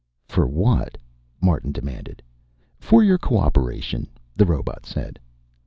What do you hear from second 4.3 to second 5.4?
the robot said.